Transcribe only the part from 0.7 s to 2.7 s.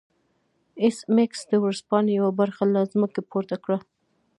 ایس میکس د ورځپاڼې یوه برخه